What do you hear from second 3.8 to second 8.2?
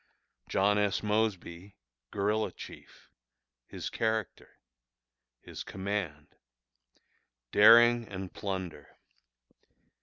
Character. His Command. Daring